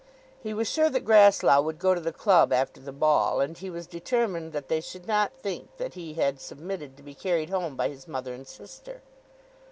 He 0.41 0.51
was 0.51 0.67
sure 0.67 0.89
that 0.89 1.05
Grasslough 1.05 1.61
would 1.61 1.77
go 1.77 1.93
to 1.93 2.01
the 2.01 2.11
club 2.11 2.51
after 2.51 2.81
the 2.81 2.91
ball, 2.91 3.39
and 3.39 3.55
he 3.55 3.69
was 3.69 3.85
determined 3.85 4.51
that 4.51 4.67
they 4.67 4.81
should 4.81 5.05
not 5.07 5.31
think 5.31 5.69
that 5.77 5.93
he 5.93 6.15
had 6.15 6.41
submitted 6.41 6.97
to 6.97 7.03
be 7.03 7.13
carried 7.13 7.51
home 7.51 7.75
by 7.75 7.87
his 7.89 8.07
mother 8.07 8.33
and 8.33 8.47
sister. 8.47 9.03